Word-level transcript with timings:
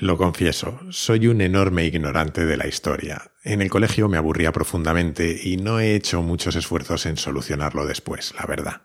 Lo 0.00 0.16
confieso, 0.16 0.78
soy 0.90 1.26
un 1.26 1.40
enorme 1.40 1.84
ignorante 1.84 2.46
de 2.46 2.56
la 2.56 2.68
historia. 2.68 3.32
En 3.42 3.60
el 3.60 3.68
colegio 3.68 4.08
me 4.08 4.16
aburría 4.16 4.52
profundamente 4.52 5.40
y 5.42 5.56
no 5.56 5.80
he 5.80 5.96
hecho 5.96 6.22
muchos 6.22 6.54
esfuerzos 6.54 7.04
en 7.06 7.16
solucionarlo 7.16 7.84
después, 7.84 8.32
la 8.38 8.46
verdad. 8.46 8.82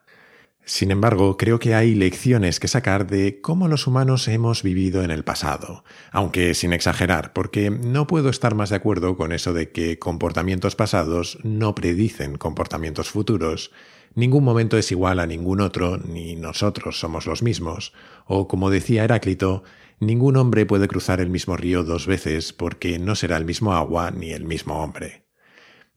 Sin 0.66 0.90
embargo, 0.90 1.38
creo 1.38 1.60
que 1.60 1.76
hay 1.76 1.94
lecciones 1.94 2.60
que 2.60 2.68
sacar 2.68 3.06
de 3.06 3.42
cómo 3.42 3.68
los 3.68 3.86
humanos 3.86 4.28
hemos 4.28 4.64
vivido 4.64 5.04
en 5.04 5.12
el 5.12 5.24
pasado, 5.24 5.84
aunque 6.12 6.56
sin 6.56 6.74
exagerar, 6.74 7.32
porque 7.32 7.70
no 7.70 8.08
puedo 8.08 8.30
estar 8.30 8.56
más 8.56 8.72
de 8.72 8.78
acuerdo 8.78 9.16
con 9.16 9.34
eso 9.34 9.54
de 9.54 9.72
que 9.72 10.00
comportamientos 10.00 10.76
pasados 10.76 11.38
no 11.44 11.76
predicen 11.76 12.40
comportamientos 12.40 13.10
futuros, 13.10 13.72
ningún 14.16 14.44
momento 14.44 14.80
es 14.80 14.92
igual 14.92 15.20
a 15.20 15.28
ningún 15.28 15.62
otro, 15.62 15.98
ni 15.98 16.36
nosotros 16.36 17.00
somos 17.00 17.28
los 17.28 17.44
mismos, 17.44 17.94
o 18.26 18.48
como 18.48 18.72
decía 18.72 19.04
Heráclito, 19.04 19.64
Ningún 20.06 20.38
hombre 20.38 20.66
puede 20.66 20.88
cruzar 20.88 21.22
el 21.22 21.30
mismo 21.30 21.56
río 21.56 21.84
dos 21.84 22.08
veces 22.08 22.52
porque 22.54 23.00
no 23.00 23.16
será 23.16 23.38
el 23.38 23.46
mismo 23.46 23.74
agua 23.74 24.12
ni 24.12 24.32
el 24.32 24.46
mismo 24.46 24.84
hombre. 24.84 25.24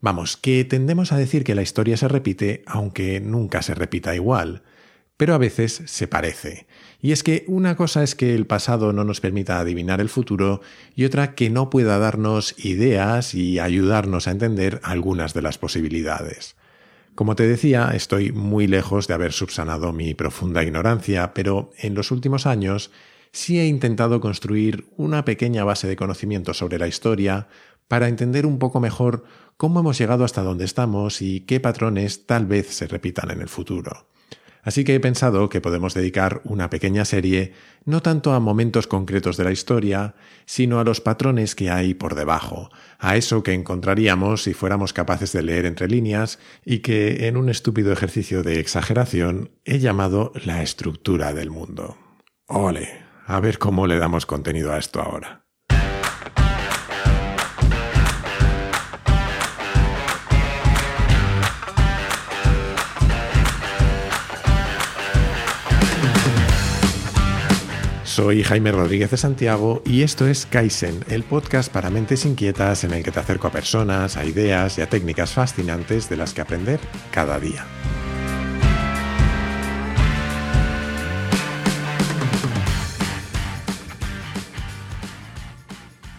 Vamos, 0.01 0.37
que 0.37 0.65
tendemos 0.65 1.13
a 1.13 1.17
decir 1.17 1.43
que 1.43 1.55
la 1.55 1.63
historia 1.63 1.97
se 1.97 2.07
repite 2.07 2.63
aunque 2.67 3.21
nunca 3.21 3.63
se 3.63 3.75
repita 3.75 4.15
igual, 4.15 4.63
pero 5.17 5.35
a 5.35 5.39
veces 5.39 5.83
se 5.87 6.07
parece. 6.07 6.67
Y 7.01 7.13
es 7.13 7.23
que 7.23 7.45
una 7.49 7.77
cosa 7.77 8.03
es 8.03 8.15
que 8.15 8.35
el 8.35 8.47
pasado 8.47 8.93
no 8.93 9.05
nos 9.05 9.21
permita 9.21 9.59
adivinar 9.59 10.01
el 10.01 10.09
futuro 10.09 10.61
y 10.95 11.05
otra 11.05 11.35
que 11.35 11.51
no 11.51 11.71
pueda 11.71 11.99
darnos 11.99 12.55
ideas 12.65 13.35
y 13.35 13.59
ayudarnos 13.59 14.29
a 14.29 14.33
entender 14.33 14.81
algunas 14.83 15.35
de 15.35 15.43
las 15.43 15.59
posibilidades. 15.59 16.57
Como 17.15 17.35
te 17.35 17.49
decía, 17.49 17.93
estoy 17.95 18.31
muy 18.31 18.67
lejos 18.67 19.09
de 19.09 19.15
haber 19.15 19.33
subsanado 19.33 19.93
mi 19.93 20.13
profunda 20.13 20.63
ignorancia, 20.63 21.33
pero 21.33 21.73
en 21.79 21.95
los 21.95 22.11
últimos 22.11 22.47
años 22.47 22.91
sí 23.33 23.59
he 23.59 23.67
intentado 23.67 24.21
construir 24.21 24.87
una 24.97 25.25
pequeña 25.25 25.65
base 25.65 25.87
de 25.87 25.97
conocimiento 25.97 26.55
sobre 26.55 26.79
la 26.79 26.89
historia 26.89 27.49
para 27.89 28.09
entender 28.09 28.47
un 28.47 28.59
poco 28.59 28.81
mejor 28.81 29.25
cómo 29.57 29.81
hemos 29.81 29.99
llegado 29.99 30.25
hasta 30.25 30.43
donde 30.43 30.65
estamos 30.65 31.23
y 31.23 31.41
qué 31.41 31.61
patrones 31.61 32.27
tal 32.27 32.47
vez 32.47 32.69
se 32.69 32.87
repitan 32.87 33.31
en 33.31 33.41
el 33.41 33.49
futuro. 33.49 34.09
Así 34.67 34.83
que 34.83 34.97
he 34.97 35.01
pensado 35.01 35.49
que 35.49 35.61
podemos 35.61 35.95
dedicar 35.95 36.41
una 36.43 36.71
pequeña 36.71 37.05
serie 37.05 37.53
no 37.85 38.03
tanto 38.03 38.33
a 38.33 38.41
momentos 38.41 38.89
concretos 38.89 39.37
de 39.37 39.45
la 39.45 39.53
historia, 39.53 40.17
sino 40.45 40.81
a 40.81 40.85
los 40.85 41.01
patrones 41.01 41.55
que 41.55 41.71
hay 41.71 41.95
por 41.95 42.17
debajo, 42.17 42.71
a 42.99 43.17
eso 43.17 43.45
que 43.45 43.53
encontraríamos 43.53 44.43
si 44.43 44.55
fuéramos 44.55 44.93
capaces 44.93 45.31
de 45.31 45.45
leer 45.45 45.67
entre 45.67 45.87
líneas 45.87 46.41
y 46.65 46.81
que, 46.81 47.29
en 47.29 47.37
un 47.37 47.49
estúpido 47.49 47.93
ejercicio 47.93 48.43
de 48.43 48.59
exageración, 48.59 49.53
he 49.65 49.79
llamado 49.79 50.33
la 50.45 50.65
estructura 50.65 51.33
del 51.33 51.53
mundo. 51.53 51.97
Ole, 52.49 53.06
a 53.27 53.41
ver 53.41 53.59
cómo 53.59 53.87
le 53.87 53.99
damos 53.99 54.25
contenido 54.25 54.73
a 54.73 54.79
esto 54.79 55.01
ahora. 55.01 55.43
Soy 68.05 68.43
Jaime 68.43 68.73
Rodríguez 68.73 69.11
de 69.11 69.19
Santiago 69.19 69.83
y 69.85 70.01
esto 70.01 70.27
es 70.27 70.47
Kaizen, 70.47 71.05
el 71.09 71.23
podcast 71.23 71.71
para 71.71 71.91
mentes 71.91 72.25
inquietas 72.25 72.83
en 72.85 72.95
el 72.95 73.05
que 73.05 73.11
te 73.11 73.21
acerco 73.21 73.49
a 73.49 73.51
personas, 73.51 74.17
a 74.17 74.25
ideas 74.25 74.79
y 74.79 74.81
a 74.81 74.89
técnicas 74.89 75.35
fascinantes 75.35 76.09
de 76.09 76.17
las 76.17 76.33
que 76.33 76.41
aprender 76.41 76.81
cada 77.11 77.39
día. 77.39 77.67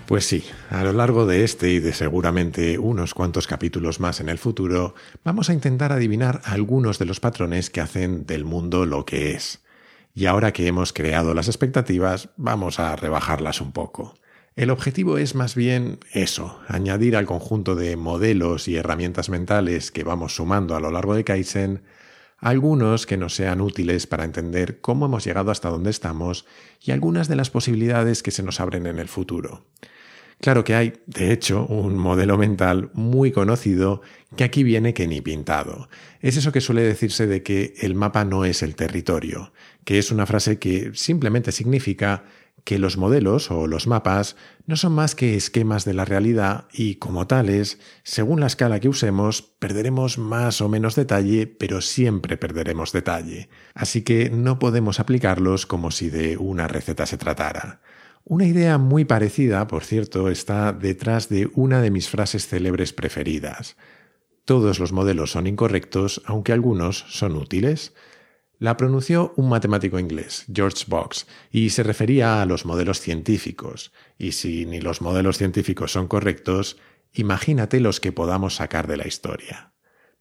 Pues 0.07 0.25
sí, 0.25 0.45
a 0.69 0.85
lo 0.85 0.93
largo 0.93 1.25
de 1.25 1.43
este 1.43 1.69
y 1.69 1.79
de 1.79 1.91
seguramente 1.91 2.79
unos 2.79 3.13
cuantos 3.13 3.45
capítulos 3.45 3.99
más 3.99 4.21
en 4.21 4.29
el 4.29 4.37
futuro, 4.37 4.95
vamos 5.25 5.49
a 5.49 5.53
intentar 5.53 5.91
adivinar 5.91 6.39
algunos 6.45 6.97
de 6.97 7.03
los 7.03 7.19
patrones 7.19 7.69
que 7.69 7.81
hacen 7.81 8.25
del 8.25 8.45
mundo 8.45 8.85
lo 8.85 9.05
que 9.05 9.31
es. 9.31 9.65
Y 10.15 10.27
ahora 10.27 10.53
que 10.53 10.65
hemos 10.65 10.93
creado 10.93 11.33
las 11.33 11.49
expectativas, 11.49 12.29
vamos 12.37 12.79
a 12.79 12.95
rebajarlas 12.95 13.59
un 13.59 13.73
poco. 13.73 14.13
El 14.55 14.69
objetivo 14.69 15.17
es 15.17 15.35
más 15.35 15.55
bien 15.55 15.99
eso, 16.13 16.57
añadir 16.69 17.17
al 17.17 17.25
conjunto 17.25 17.75
de 17.75 17.97
modelos 17.97 18.69
y 18.69 18.77
herramientas 18.77 19.27
mentales 19.27 19.91
que 19.91 20.05
vamos 20.05 20.37
sumando 20.37 20.77
a 20.77 20.79
lo 20.79 20.89
largo 20.89 21.15
de 21.15 21.25
Kaizen 21.25 21.83
algunos 22.37 23.07
que 23.07 23.17
nos 23.17 23.35
sean 23.35 23.61
útiles 23.61 24.07
para 24.07 24.23
entender 24.23 24.79
cómo 24.79 25.07
hemos 25.07 25.25
llegado 25.25 25.51
hasta 25.51 25.69
donde 25.69 25.89
estamos 25.89 26.45
y 26.79 26.91
algunas 26.91 27.27
de 27.27 27.35
las 27.35 27.49
posibilidades 27.49 28.23
que 28.23 28.31
se 28.31 28.43
nos 28.43 28.59
abren 28.59 28.85
en 28.85 28.99
el 28.99 29.07
futuro. 29.09 29.65
Claro 30.39 30.63
que 30.63 30.75
hay, 30.75 30.93
de 31.07 31.31
hecho, 31.31 31.65
un 31.65 31.97
modelo 31.97 32.37
mental 32.37 32.91
muy 32.93 33.31
conocido 33.31 34.01
que 34.35 34.43
aquí 34.43 34.63
viene 34.63 34.93
que 34.93 35.07
ni 35.07 35.19
pintado. 35.21 35.89
Es 36.21 36.37
eso 36.37 36.51
que 36.51 36.61
suele 36.61 36.83
decirse 36.83 37.25
de 37.25 37.41
que 37.41 37.73
el 37.79 37.95
mapa 37.95 38.23
no 38.23 38.45
es 38.45 38.61
el 38.61 38.75
territorio, 38.75 39.51
que 39.83 39.97
es 39.97 40.11
una 40.11 40.27
frase 40.27 40.59
que 40.59 40.91
simplemente 40.93 41.51
significa 41.51 42.25
que 42.67 42.77
los 42.79 42.97
modelos 42.97 43.49
o 43.49 43.65
los 43.65 43.87
mapas 43.87 44.35
no 44.65 44.75
son 44.75 44.91
más 44.91 45.15
que 45.15 45.35
esquemas 45.35 45.85
de 45.85 45.93
la 45.93 46.03
realidad 46.03 46.65
y 46.73 46.95
como 46.95 47.25
tales, 47.25 47.79
según 48.03 48.41
la 48.41 48.47
escala 48.47 48.81
que 48.81 48.89
usemos, 48.89 49.41
perderemos 49.41 50.17
más 50.17 50.59
o 50.59 50.67
menos 50.67 50.93
detalle, 50.93 51.47
pero 51.47 51.79
siempre 51.79 52.35
perderemos 52.35 52.91
detalle. 52.91 53.47
Así 53.73 54.01
que 54.01 54.29
no 54.29 54.59
podemos 54.59 54.99
aplicarlos 54.99 55.65
como 55.65 55.91
si 55.91 56.09
de 56.09 56.35
una 56.35 56.67
receta 56.67 57.05
se 57.05 57.17
tratara. 57.17 57.79
Una 58.29 58.45
idea 58.45 58.77
muy 58.77 59.05
parecida, 59.05 59.67
por 59.67 59.85
cierto, 59.85 60.27
está 60.27 60.73
detrás 60.73 61.29
de 61.29 61.49
una 61.53 61.81
de 61.81 61.91
mis 61.91 62.09
frases 62.09 62.45
célebres 62.45 62.91
preferidas. 62.91 63.77
Todos 64.43 64.79
los 64.79 64.91
modelos 64.91 65.31
son 65.31 65.47
incorrectos, 65.47 66.21
aunque 66.25 66.51
algunos 66.51 67.05
son 67.07 67.37
útiles. 67.37 67.93
La 68.59 68.75
pronunció 68.75 69.31
un 69.37 69.47
matemático 69.47 69.97
inglés, 69.97 70.43
George 70.53 70.83
Box, 70.89 71.25
y 71.51 71.69
se 71.69 71.83
refería 71.83 72.41
a 72.41 72.45
los 72.45 72.65
modelos 72.65 72.99
científicos. 72.99 73.93
Y 74.17 74.33
si 74.33 74.65
ni 74.65 74.81
los 74.81 74.99
modelos 75.01 75.37
científicos 75.37 75.93
son 75.93 76.09
correctos, 76.09 76.75
imagínate 77.13 77.79
los 77.79 78.01
que 78.01 78.11
podamos 78.11 78.55
sacar 78.55 78.87
de 78.87 78.97
la 78.97 79.07
historia. 79.07 79.71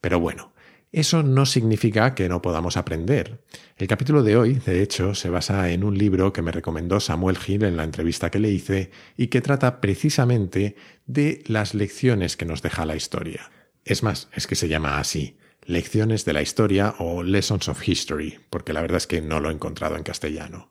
Pero 0.00 0.20
bueno, 0.20 0.52
eso 0.92 1.22
no 1.22 1.46
significa 1.46 2.14
que 2.14 2.28
no 2.28 2.40
podamos 2.40 2.76
aprender. 2.76 3.40
El 3.76 3.88
capítulo 3.88 4.22
de 4.22 4.36
hoy, 4.36 4.54
de 4.54 4.82
hecho, 4.82 5.14
se 5.14 5.30
basa 5.30 5.70
en 5.70 5.84
un 5.84 5.98
libro 5.98 6.32
que 6.32 6.42
me 6.42 6.52
recomendó 6.52 7.00
Samuel 7.00 7.38
Hill 7.44 7.64
en 7.64 7.76
la 7.76 7.84
entrevista 7.84 8.30
que 8.30 8.38
le 8.38 8.50
hice 8.50 8.90
y 9.16 9.26
que 9.26 9.40
trata 9.40 9.80
precisamente 9.80 10.76
de 11.06 11.42
las 11.46 11.74
lecciones 11.74 12.36
que 12.36 12.46
nos 12.46 12.62
deja 12.62 12.86
la 12.86 12.96
historia. 12.96 13.50
Es 13.84 14.02
más, 14.02 14.28
es 14.32 14.46
que 14.46 14.54
se 14.54 14.68
llama 14.68 14.98
así, 14.98 15.36
Lecciones 15.64 16.24
de 16.24 16.32
la 16.32 16.42
Historia 16.42 16.94
o 17.00 17.24
Lessons 17.24 17.68
of 17.68 17.86
History, 17.86 18.38
porque 18.50 18.72
la 18.72 18.82
verdad 18.82 18.98
es 18.98 19.08
que 19.08 19.20
no 19.20 19.40
lo 19.40 19.50
he 19.50 19.52
encontrado 19.52 19.96
en 19.96 20.04
castellano. 20.04 20.70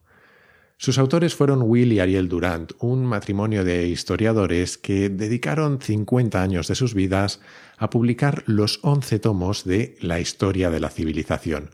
Sus 0.77 0.97
autores 0.97 1.35
fueron 1.35 1.61
Will 1.61 1.93
y 1.93 1.99
Ariel 2.01 2.27
Durant, 2.27 2.73
un 2.79 3.05
matrimonio 3.05 3.63
de 3.63 3.87
historiadores 3.87 4.77
que 4.77 5.09
dedicaron 5.09 5.79
50 5.79 6.41
años 6.41 6.67
de 6.67 6.75
sus 6.75 6.93
vidas 6.93 7.39
a 7.77 7.89
publicar 7.89 8.43
los 8.45 8.79
11 8.83 9.19
tomos 9.19 9.63
de 9.63 9.95
La 10.01 10.19
historia 10.19 10.69
de 10.69 10.81
la 10.81 10.89
civilización, 10.89 11.69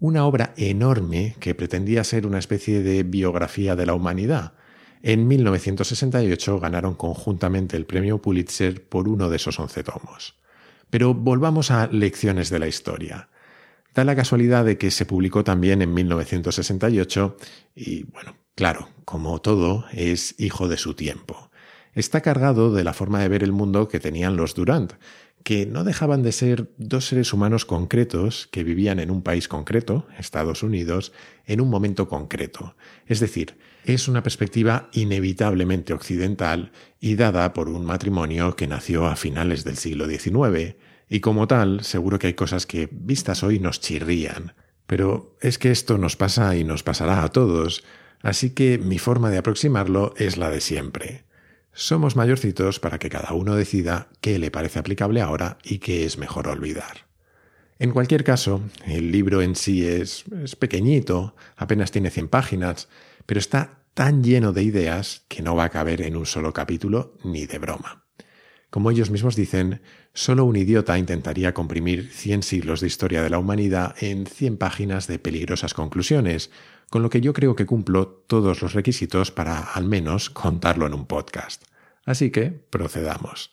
una 0.00 0.24
obra 0.24 0.54
enorme 0.56 1.36
que 1.38 1.54
pretendía 1.54 2.02
ser 2.02 2.26
una 2.26 2.38
especie 2.38 2.82
de 2.82 3.02
biografía 3.02 3.76
de 3.76 3.86
la 3.86 3.94
humanidad. 3.94 4.54
En 5.02 5.28
1968 5.28 6.58
ganaron 6.58 6.94
conjuntamente 6.94 7.76
el 7.76 7.84
premio 7.84 8.22
Pulitzer 8.22 8.88
por 8.88 9.06
uno 9.06 9.28
de 9.28 9.36
esos 9.36 9.60
11 9.60 9.84
tomos. 9.84 10.34
Pero 10.88 11.12
volvamos 11.12 11.70
a 11.70 11.88
Lecciones 11.88 12.48
de 12.48 12.58
la 12.58 12.68
Historia. 12.68 13.28
Da 13.94 14.04
la 14.04 14.16
casualidad 14.16 14.64
de 14.64 14.78
que 14.78 14.90
se 14.90 15.04
publicó 15.04 15.44
también 15.44 15.82
en 15.82 15.92
1968 15.92 17.36
y, 17.74 18.04
bueno, 18.04 18.45
Claro, 18.56 18.88
como 19.04 19.38
todo, 19.42 19.84
es 19.92 20.34
hijo 20.38 20.66
de 20.66 20.78
su 20.78 20.94
tiempo. 20.94 21.50
Está 21.92 22.22
cargado 22.22 22.72
de 22.72 22.84
la 22.84 22.94
forma 22.94 23.20
de 23.20 23.28
ver 23.28 23.42
el 23.42 23.52
mundo 23.52 23.86
que 23.86 24.00
tenían 24.00 24.36
los 24.36 24.54
Durant, 24.54 24.94
que 25.44 25.66
no 25.66 25.84
dejaban 25.84 26.22
de 26.22 26.32
ser 26.32 26.72
dos 26.78 27.06
seres 27.06 27.34
humanos 27.34 27.66
concretos 27.66 28.48
que 28.50 28.64
vivían 28.64 28.98
en 28.98 29.10
un 29.10 29.20
país 29.20 29.46
concreto, 29.46 30.06
Estados 30.18 30.62
Unidos, 30.62 31.12
en 31.44 31.60
un 31.60 31.68
momento 31.68 32.08
concreto. 32.08 32.76
Es 33.06 33.20
decir, 33.20 33.58
es 33.84 34.08
una 34.08 34.22
perspectiva 34.22 34.88
inevitablemente 34.92 35.92
occidental 35.92 36.72
y 36.98 37.16
dada 37.16 37.52
por 37.52 37.68
un 37.68 37.84
matrimonio 37.84 38.56
que 38.56 38.66
nació 38.66 39.06
a 39.06 39.16
finales 39.16 39.64
del 39.64 39.76
siglo 39.76 40.08
XIX, 40.08 40.76
y 41.10 41.20
como 41.20 41.46
tal, 41.46 41.84
seguro 41.84 42.18
que 42.18 42.28
hay 42.28 42.34
cosas 42.34 42.64
que, 42.64 42.88
vistas 42.90 43.42
hoy, 43.42 43.60
nos 43.60 43.80
chirrían. 43.80 44.54
Pero 44.86 45.36
es 45.42 45.58
que 45.58 45.70
esto 45.70 45.98
nos 45.98 46.16
pasa 46.16 46.56
y 46.56 46.64
nos 46.64 46.82
pasará 46.82 47.22
a 47.22 47.28
todos, 47.28 47.84
Así 48.22 48.50
que 48.50 48.78
mi 48.78 48.98
forma 48.98 49.30
de 49.30 49.38
aproximarlo 49.38 50.14
es 50.16 50.36
la 50.36 50.50
de 50.50 50.60
siempre. 50.60 51.24
Somos 51.72 52.16
mayorcitos 52.16 52.80
para 52.80 52.98
que 52.98 53.10
cada 53.10 53.34
uno 53.34 53.54
decida 53.54 54.08
qué 54.20 54.38
le 54.38 54.50
parece 54.50 54.78
aplicable 54.78 55.20
ahora 55.20 55.58
y 55.62 55.78
qué 55.78 56.04
es 56.04 56.16
mejor 56.16 56.48
olvidar. 56.48 57.06
En 57.78 57.90
cualquier 57.90 58.24
caso, 58.24 58.62
el 58.86 59.12
libro 59.12 59.42
en 59.42 59.54
sí 59.54 59.86
es, 59.86 60.24
pequeñito, 60.58 61.36
apenas 61.56 61.90
tiene 61.90 62.10
100 62.10 62.28
páginas, 62.28 62.88
pero 63.26 63.38
está 63.38 63.80
tan 63.92 64.24
lleno 64.24 64.52
de 64.52 64.62
ideas 64.62 65.24
que 65.28 65.42
no 65.42 65.54
va 65.54 65.64
a 65.64 65.70
caber 65.70 66.00
en 66.00 66.16
un 66.16 66.24
solo 66.24 66.54
capítulo 66.54 67.14
ni 67.22 67.44
de 67.44 67.58
broma. 67.58 68.06
Como 68.70 68.90
ellos 68.90 69.10
mismos 69.10 69.36
dicen, 69.36 69.82
solo 70.14 70.44
un 70.44 70.56
idiota 70.56 70.98
intentaría 70.98 71.52
comprimir 71.52 72.10
100 72.10 72.42
siglos 72.42 72.80
de 72.80 72.86
historia 72.86 73.22
de 73.22 73.30
la 73.30 73.38
humanidad 73.38 73.94
en 74.00 74.26
100 74.26 74.56
páginas 74.56 75.06
de 75.06 75.18
peligrosas 75.18 75.74
conclusiones, 75.74 76.50
con 76.90 77.02
lo 77.02 77.10
que 77.10 77.20
yo 77.20 77.32
creo 77.32 77.56
que 77.56 77.66
cumplo 77.66 78.06
todos 78.08 78.62
los 78.62 78.72
requisitos 78.72 79.30
para 79.30 79.60
al 79.60 79.84
menos 79.84 80.30
contarlo 80.30 80.86
en 80.86 80.94
un 80.94 81.06
podcast. 81.06 81.64
Así 82.04 82.30
que 82.30 82.50
procedamos. 82.50 83.50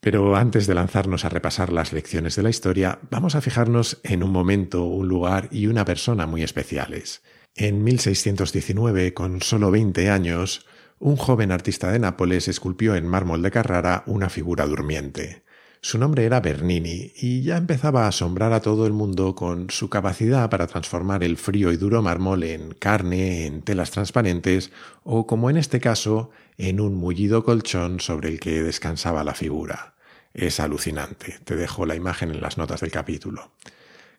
Pero 0.00 0.36
antes 0.36 0.66
de 0.66 0.74
lanzarnos 0.74 1.24
a 1.24 1.30
repasar 1.30 1.72
las 1.72 1.92
lecciones 1.92 2.36
de 2.36 2.42
la 2.42 2.50
historia, 2.50 3.00
vamos 3.10 3.34
a 3.34 3.40
fijarnos 3.40 3.98
en 4.04 4.22
un 4.22 4.30
momento, 4.30 4.84
un 4.84 5.08
lugar 5.08 5.48
y 5.50 5.66
una 5.66 5.84
persona 5.84 6.26
muy 6.26 6.42
especiales. 6.42 7.22
En 7.54 7.82
1619, 7.82 9.14
con 9.14 9.40
solo 9.40 9.70
20 9.70 10.10
años, 10.10 10.66
un 10.98 11.16
joven 11.16 11.50
artista 11.50 11.90
de 11.90 11.98
Nápoles 11.98 12.48
esculpió 12.48 12.94
en 12.94 13.06
mármol 13.06 13.42
de 13.42 13.50
Carrara 13.50 14.04
una 14.06 14.28
figura 14.28 14.66
durmiente. 14.66 15.45
Su 15.86 15.98
nombre 15.98 16.24
era 16.24 16.40
Bernini 16.40 17.12
y 17.14 17.42
ya 17.42 17.56
empezaba 17.56 18.06
a 18.06 18.08
asombrar 18.08 18.52
a 18.52 18.60
todo 18.60 18.88
el 18.88 18.92
mundo 18.92 19.36
con 19.36 19.70
su 19.70 19.88
capacidad 19.88 20.50
para 20.50 20.66
transformar 20.66 21.22
el 21.22 21.36
frío 21.36 21.70
y 21.70 21.76
duro 21.76 22.02
mármol 22.02 22.42
en 22.42 22.74
carne, 22.74 23.46
en 23.46 23.62
telas 23.62 23.92
transparentes 23.92 24.72
o, 25.04 25.28
como 25.28 25.48
en 25.48 25.56
este 25.56 25.78
caso, 25.78 26.32
en 26.58 26.80
un 26.80 26.96
mullido 26.96 27.44
colchón 27.44 28.00
sobre 28.00 28.30
el 28.30 28.40
que 28.40 28.64
descansaba 28.64 29.22
la 29.22 29.34
figura. 29.34 29.94
Es 30.34 30.58
alucinante. 30.58 31.38
Te 31.44 31.54
dejo 31.54 31.86
la 31.86 31.94
imagen 31.94 32.32
en 32.32 32.40
las 32.40 32.58
notas 32.58 32.80
del 32.80 32.90
capítulo. 32.90 33.52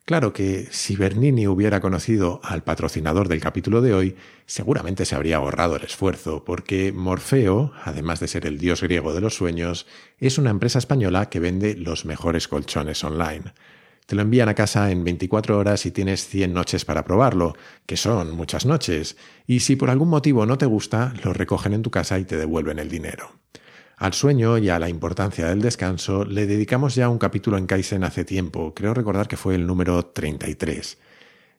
Claro 0.08 0.32
que 0.32 0.68
si 0.70 0.96
Bernini 0.96 1.46
hubiera 1.46 1.82
conocido 1.82 2.40
al 2.42 2.62
patrocinador 2.62 3.28
del 3.28 3.42
capítulo 3.42 3.82
de 3.82 3.92
hoy, 3.92 4.16
seguramente 4.46 5.04
se 5.04 5.14
habría 5.14 5.36
ahorrado 5.36 5.76
el 5.76 5.84
esfuerzo, 5.84 6.44
porque 6.46 6.92
Morfeo, 6.92 7.72
además 7.84 8.18
de 8.18 8.28
ser 8.28 8.46
el 8.46 8.56
dios 8.56 8.82
griego 8.82 9.12
de 9.12 9.20
los 9.20 9.34
sueños, 9.34 9.86
es 10.18 10.38
una 10.38 10.48
empresa 10.48 10.78
española 10.78 11.28
que 11.28 11.40
vende 11.40 11.76
los 11.76 12.06
mejores 12.06 12.48
colchones 12.48 13.04
online. 13.04 13.52
Te 14.06 14.16
lo 14.16 14.22
envían 14.22 14.48
a 14.48 14.54
casa 14.54 14.90
en 14.90 15.04
24 15.04 15.58
horas 15.58 15.84
y 15.84 15.90
tienes 15.90 16.26
100 16.26 16.54
noches 16.54 16.86
para 16.86 17.04
probarlo, 17.04 17.54
que 17.84 17.98
son 17.98 18.34
muchas 18.34 18.64
noches, 18.64 19.18
y 19.46 19.60
si 19.60 19.76
por 19.76 19.90
algún 19.90 20.08
motivo 20.08 20.46
no 20.46 20.56
te 20.56 20.64
gusta, 20.64 21.12
lo 21.22 21.34
recogen 21.34 21.74
en 21.74 21.82
tu 21.82 21.90
casa 21.90 22.18
y 22.18 22.24
te 22.24 22.38
devuelven 22.38 22.78
el 22.78 22.88
dinero. 22.88 23.32
Al 23.98 24.14
sueño 24.14 24.58
y 24.58 24.68
a 24.68 24.78
la 24.78 24.88
importancia 24.88 25.48
del 25.48 25.60
descanso 25.60 26.24
le 26.24 26.46
dedicamos 26.46 26.94
ya 26.94 27.08
un 27.08 27.18
capítulo 27.18 27.58
en 27.58 27.66
Kaizen 27.66 28.04
hace 28.04 28.24
tiempo, 28.24 28.72
creo 28.72 28.94
recordar 28.94 29.26
que 29.26 29.36
fue 29.36 29.56
el 29.56 29.66
número 29.66 30.06
33. 30.06 30.98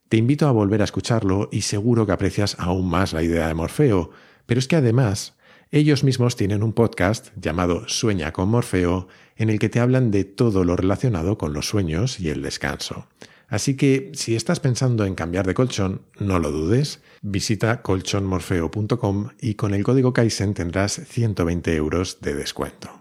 Te 0.07 0.15
invito 0.15 0.47
a 0.47 0.51
volver 0.51 0.79
a 0.79 0.85
escucharlo 0.85 1.49
y 1.51 1.63
seguro 1.63 2.05
que 2.05 2.13
aprecias 2.13 2.55
aún 2.57 2.89
más 2.89 3.11
la 3.11 3.23
idea 3.23 3.49
de 3.49 3.55
Morfeo, 3.55 4.11
pero 4.45 4.57
es 4.57 4.69
que 4.69 4.77
además 4.77 5.35
ellos 5.69 6.05
mismos 6.05 6.37
tienen 6.37 6.63
un 6.63 6.71
podcast 6.71 7.27
llamado 7.35 7.89
Sueña 7.89 8.31
con 8.31 8.47
Morfeo 8.47 9.09
en 9.35 9.49
el 9.49 9.59
que 9.59 9.67
te 9.67 9.81
hablan 9.81 10.09
de 10.09 10.23
todo 10.23 10.63
lo 10.63 10.77
relacionado 10.77 11.37
con 11.37 11.51
los 11.51 11.67
sueños 11.67 12.21
y 12.21 12.29
el 12.29 12.41
descanso. 12.41 13.05
Así 13.49 13.75
que 13.75 14.11
si 14.13 14.35
estás 14.35 14.59
pensando 14.59 15.05
en 15.05 15.15
cambiar 15.15 15.47
de 15.47 15.55
colchón, 15.55 16.01
no 16.19 16.39
lo 16.39 16.51
dudes, 16.51 17.01
visita 17.21 17.81
colchonmorfeo.com 17.81 19.29
y 19.41 19.55
con 19.55 19.73
el 19.73 19.83
código 19.83 20.13
Kaizen 20.13 20.53
tendrás 20.53 21.01
120 21.07 21.75
euros 21.75 22.21
de 22.21 22.35
descuento. 22.35 22.91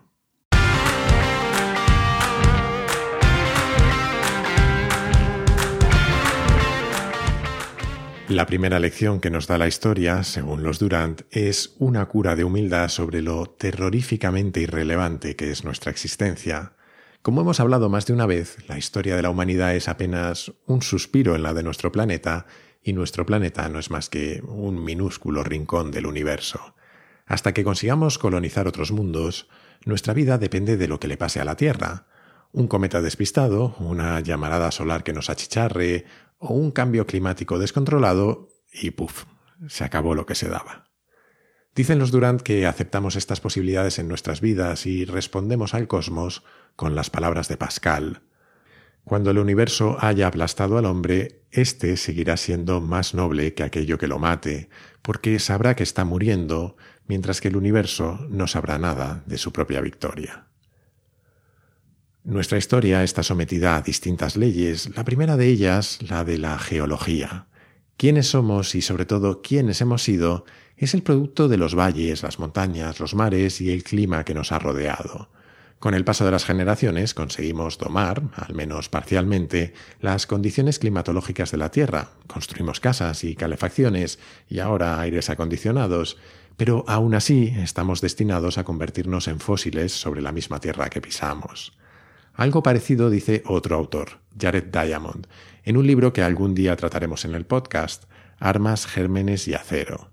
La 8.29 8.45
primera 8.45 8.79
lección 8.79 9.21
que 9.21 9.31
nos 9.31 9.47
da 9.47 9.57
la 9.57 9.69
historia, 9.69 10.23
según 10.23 10.63
los 10.63 10.79
Durant, 10.79 11.23
es 11.31 11.75
una 11.79 12.05
cura 12.07 12.37
de 12.37 12.45
humildad 12.45 12.89
sobre 12.91 13.23
lo 13.23 13.47
terroríficamente 13.47 14.61
irrelevante 14.61 15.35
que 15.35 15.51
es 15.51 15.65
nuestra 15.65 15.91
existencia 15.91 16.73
como 17.23 17.41
hemos 17.41 17.61
hablado 17.61 17.89
más 17.89 18.07
de 18.07 18.13
una 18.13 18.27
vez, 18.27 18.57
la 18.69 18.79
historia 18.79 19.17
de 19.17 19.23
la 19.23 19.31
humanidad 19.31 19.75
es 19.75 19.89
apenas 19.89 20.53
un 20.67 20.83
suspiro 20.83 21.35
en 21.35 21.43
la 21.43 21.55
de 21.55 21.63
nuestro 21.63 21.93
planeta, 21.93 22.47
y 22.83 22.93
nuestro 22.93 23.27
planeta 23.27 23.69
no 23.69 23.79
es 23.79 23.91
más 23.91 24.09
que 24.09 24.43
un 24.47 24.83
minúsculo 24.83 25.45
rincón 25.45 25.91
del 25.91 26.07
universo. 26.07 26.75
Hasta 27.27 27.53
que 27.53 27.65
consigamos 27.65 28.19
colonizar 28.19 28.67
otros 28.67 28.93
mundos, 28.93 29.49
nuestra 29.85 30.15
vida 30.15 30.39
depende 30.39 30.77
de 30.77 30.89
lo 30.89 30.99
que 30.99 31.09
le 31.09 31.17
pase 31.17 31.41
a 31.41 31.45
la 31.45 31.57
Tierra. 31.57 32.07
Un 32.53 32.69
cometa 32.69 33.03
despistado, 33.03 33.75
una 33.79 34.21
llamarada 34.21 34.71
solar 34.71 35.05
que 35.05 35.13
nos 35.13 35.29
achicharre, 35.29 36.07
o 36.39 36.55
un 36.55 36.71
cambio 36.71 37.07
climático 37.07 37.59
descontrolado, 37.59 38.49
y 38.73 38.93
puf, 38.93 39.25
se 39.67 39.85
acabó 39.85 40.15
lo 40.15 40.25
que 40.25 40.35
se 40.35 40.49
daba. 40.49 40.89
Dicen 41.75 41.99
los 41.99 42.11
Durant 42.11 42.41
que 42.41 42.67
aceptamos 42.67 43.17
estas 43.17 43.41
posibilidades 43.41 43.99
en 43.99 44.09
nuestras 44.09 44.41
vidas 44.41 44.87
y 44.87 45.05
respondemos 45.05 45.75
al 45.75 45.87
cosmos 45.87 46.43
con 46.79 46.95
las 46.95 47.11
palabras 47.11 47.49
de 47.49 47.57
Pascal. 47.57 48.23
Cuando 49.03 49.33
el 49.33 49.39
universo 49.39 49.97
haya 49.99 50.29
aplastado 50.29 50.79
al 50.79 50.85
hombre, 50.85 51.43
éste 51.51 51.97
seguirá 51.97 52.37
siendo 52.37 52.81
más 52.81 53.15
noble 53.15 53.53
que 53.53 53.65
aquello 53.65 53.99
que 53.99 54.07
lo 54.07 54.21
mate, 54.21 54.69
porque 55.03 55.41
sabrá 55.41 55.75
que 55.75 55.83
está 55.83 56.05
muriendo, 56.05 56.77
mientras 57.09 57.41
que 57.41 57.49
el 57.49 57.57
universo 57.57 58.25
no 58.31 58.47
sabrá 58.47 58.79
nada 58.79 59.25
de 59.27 59.39
su 59.39 59.53
propia 59.53 59.81
victoria. 59.81 60.47
Nuestra 62.23 62.59
historia 62.59 63.03
está 63.03 63.25
sometida 63.25 63.75
a 63.75 63.83
distintas 63.83 64.37
leyes, 64.37 64.95
la 64.95 65.03
primera 65.03 65.37
de 65.37 65.49
ellas 65.49 65.99
la 66.09 66.23
de 66.23 66.39
la 66.39 66.61
geología. 66.61 67.49
Quiénes 67.97 68.29
somos 68.29 68.77
y 68.77 68.83
sobre 68.83 69.05
todo 69.05 69.43
quiénes 69.43 69.81
hemos 69.81 70.05
sido 70.05 70.45
es 70.77 70.95
el 70.95 71.03
producto 71.03 71.49
de 71.49 71.57
los 71.57 71.75
valles, 71.75 72.23
las 72.23 72.39
montañas, 72.39 73.01
los 73.01 73.17
mares 73.17 73.61
y 73.61 73.73
el 73.73 73.83
clima 73.83 74.23
que 74.25 74.35
nos 74.35 74.53
ha 74.53 74.61
rodeado. 74.61 75.29
Con 75.79 75.95
el 75.95 76.05
paso 76.05 76.25
de 76.25 76.33
las 76.33 76.45
generaciones 76.45 77.15
conseguimos 77.15 77.79
domar, 77.79 78.23
al 78.35 78.53
menos 78.53 78.89
parcialmente, 78.89 79.75
las 80.01 80.27
condiciones 80.27 80.81
climatológicas 80.81 81.53
de 81.53 81.59
la 81.59 81.71
Tierra. 81.71 82.11
Construimos 82.27 82.81
casas 82.81 83.23
y 83.23 83.37
calefacciones 83.37 84.19
y 84.49 84.59
ahora 84.59 84.99
aires 84.99 85.31
acondicionados, 85.31 86.17
pero 86.57 86.85
aún 86.89 87.15
así 87.15 87.55
estamos 87.57 88.01
destinados 88.01 88.59
a 88.59 88.65
convertirnos 88.65 89.29
en 89.29 89.39
fósiles 89.39 89.93
sobre 89.93 90.21
la 90.21 90.33
misma 90.33 90.59
Tierra 90.59 90.91
que 90.91 91.01
pisamos. 91.01 91.79
Algo 92.35 92.65
parecido 92.65 93.09
dice 93.09 93.45
otro 93.47 93.77
autor, 93.77 94.19
Jared 94.37 94.65
Diamond, 94.65 95.29
en 95.65 95.77
un 95.77 95.87
libro 95.87 96.13
que 96.13 96.23
algún 96.23 96.57
día 96.57 96.75
trataremos 96.75 97.25
en 97.25 97.37
el 97.37 97.47
podcast, 97.47 98.05
Armas, 98.41 98.87
Gérmenes 98.87 99.47
y 99.47 99.55
Acero. 99.55 100.11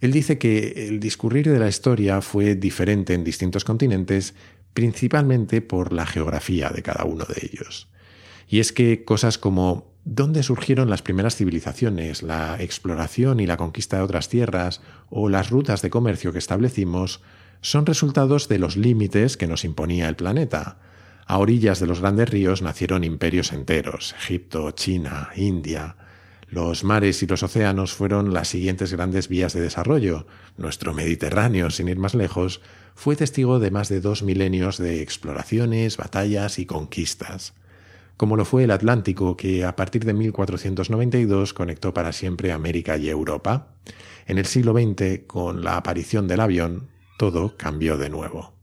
Él 0.00 0.10
dice 0.10 0.38
que 0.38 0.88
el 0.88 0.98
discurrir 0.98 1.48
de 1.48 1.58
la 1.58 1.68
historia 1.68 2.20
fue 2.20 2.56
diferente 2.56 3.14
en 3.14 3.24
distintos 3.24 3.64
continentes, 3.64 4.34
principalmente 4.74 5.62
por 5.62 5.92
la 5.92 6.04
geografía 6.04 6.68
de 6.68 6.82
cada 6.82 7.04
uno 7.04 7.24
de 7.24 7.48
ellos. 7.50 7.88
Y 8.48 8.60
es 8.60 8.72
que 8.72 9.04
cosas 9.04 9.38
como 9.38 9.94
dónde 10.04 10.42
surgieron 10.42 10.90
las 10.90 11.02
primeras 11.02 11.36
civilizaciones, 11.36 12.22
la 12.22 12.60
exploración 12.60 13.40
y 13.40 13.46
la 13.46 13.56
conquista 13.56 13.96
de 13.96 14.02
otras 14.02 14.28
tierras 14.28 14.82
o 15.08 15.28
las 15.28 15.50
rutas 15.50 15.80
de 15.80 15.90
comercio 15.90 16.32
que 16.32 16.38
establecimos 16.38 17.22
son 17.62 17.86
resultados 17.86 18.48
de 18.48 18.58
los 18.58 18.76
límites 18.76 19.38
que 19.38 19.46
nos 19.46 19.64
imponía 19.64 20.08
el 20.08 20.16
planeta. 20.16 20.76
A 21.26 21.38
orillas 21.38 21.80
de 21.80 21.86
los 21.86 22.00
grandes 22.00 22.28
ríos 22.28 22.60
nacieron 22.60 23.02
imperios 23.02 23.52
enteros, 23.52 24.14
Egipto, 24.18 24.72
China, 24.72 25.30
India, 25.36 25.96
los 26.54 26.84
mares 26.84 27.20
y 27.22 27.26
los 27.26 27.42
océanos 27.42 27.94
fueron 27.94 28.32
las 28.32 28.46
siguientes 28.46 28.92
grandes 28.92 29.28
vías 29.28 29.52
de 29.52 29.60
desarrollo. 29.60 30.26
Nuestro 30.56 30.94
Mediterráneo, 30.94 31.68
sin 31.70 31.88
ir 31.88 31.98
más 31.98 32.14
lejos, 32.14 32.60
fue 32.94 33.16
testigo 33.16 33.58
de 33.58 33.72
más 33.72 33.88
de 33.88 34.00
dos 34.00 34.22
milenios 34.22 34.78
de 34.78 35.02
exploraciones, 35.02 35.96
batallas 35.96 36.60
y 36.60 36.66
conquistas. 36.66 37.54
Como 38.16 38.36
lo 38.36 38.44
fue 38.44 38.62
el 38.62 38.70
Atlántico, 38.70 39.36
que 39.36 39.64
a 39.64 39.74
partir 39.74 40.04
de 40.04 40.14
1492 40.14 41.54
conectó 41.54 41.92
para 41.92 42.12
siempre 42.12 42.52
América 42.52 42.96
y 42.96 43.08
Europa. 43.08 43.74
En 44.26 44.38
el 44.38 44.46
siglo 44.46 44.72
XX, 44.72 45.22
con 45.26 45.64
la 45.64 45.76
aparición 45.76 46.28
del 46.28 46.38
avión, 46.38 46.88
todo 47.18 47.56
cambió 47.56 47.98
de 47.98 48.10
nuevo. 48.10 48.54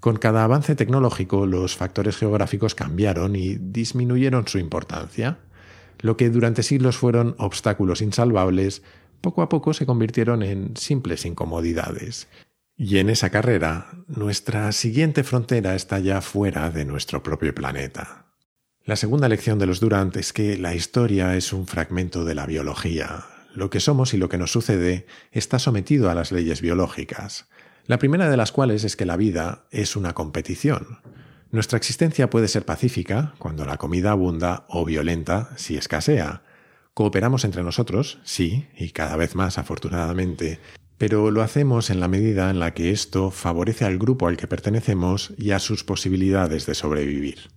Con 0.00 0.16
cada 0.16 0.44
avance 0.44 0.74
tecnológico, 0.74 1.44
los 1.44 1.76
factores 1.76 2.16
geográficos 2.16 2.74
cambiaron 2.74 3.36
y 3.36 3.56
disminuyeron 3.56 4.48
su 4.48 4.58
importancia. 4.58 5.40
Lo 6.00 6.16
que 6.16 6.30
durante 6.30 6.62
siglos 6.62 6.96
fueron 6.96 7.34
obstáculos 7.38 8.02
insalvables, 8.02 8.82
poco 9.20 9.42
a 9.42 9.48
poco 9.48 9.74
se 9.74 9.86
convirtieron 9.86 10.42
en 10.42 10.76
simples 10.76 11.24
incomodidades. 11.26 12.28
Y 12.76 12.98
en 12.98 13.10
esa 13.10 13.28
carrera, 13.28 13.90
nuestra 14.06 14.72
siguiente 14.72 15.22
frontera 15.22 15.74
está 15.74 15.98
ya 15.98 16.22
fuera 16.22 16.70
de 16.70 16.86
nuestro 16.86 17.22
propio 17.22 17.54
planeta. 17.54 18.26
La 18.86 18.96
segunda 18.96 19.28
lección 19.28 19.58
de 19.58 19.66
los 19.66 19.80
Durant 19.80 20.16
es 20.16 20.32
que 20.32 20.56
la 20.56 20.74
historia 20.74 21.36
es 21.36 21.52
un 21.52 21.66
fragmento 21.66 22.24
de 22.24 22.34
la 22.34 22.46
biología. 22.46 23.26
Lo 23.54 23.68
que 23.68 23.80
somos 23.80 24.14
y 24.14 24.16
lo 24.16 24.30
que 24.30 24.38
nos 24.38 24.52
sucede 24.52 25.06
está 25.30 25.58
sometido 25.58 26.10
a 26.10 26.14
las 26.14 26.32
leyes 26.32 26.62
biológicas. 26.62 27.48
La 27.86 27.98
primera 27.98 28.30
de 28.30 28.36
las 28.38 28.52
cuales 28.52 28.84
es 28.84 28.96
que 28.96 29.04
la 29.04 29.16
vida 29.16 29.66
es 29.70 29.96
una 29.96 30.14
competición. 30.14 31.00
Nuestra 31.52 31.78
existencia 31.78 32.30
puede 32.30 32.46
ser 32.46 32.64
pacífica 32.64 33.34
cuando 33.38 33.64
la 33.64 33.76
comida 33.76 34.12
abunda 34.12 34.66
o 34.68 34.84
violenta 34.84 35.50
si 35.56 35.76
escasea. 35.76 36.42
Cooperamos 36.94 37.44
entre 37.44 37.64
nosotros, 37.64 38.20
sí, 38.22 38.68
y 38.76 38.90
cada 38.90 39.16
vez 39.16 39.34
más 39.34 39.58
afortunadamente, 39.58 40.60
pero 40.96 41.32
lo 41.32 41.42
hacemos 41.42 41.90
en 41.90 41.98
la 41.98 42.06
medida 42.06 42.50
en 42.50 42.60
la 42.60 42.72
que 42.72 42.92
esto 42.92 43.32
favorece 43.32 43.84
al 43.84 43.98
grupo 43.98 44.28
al 44.28 44.36
que 44.36 44.46
pertenecemos 44.46 45.32
y 45.38 45.50
a 45.50 45.58
sus 45.58 45.82
posibilidades 45.82 46.66
de 46.66 46.74
sobrevivir. 46.74 47.50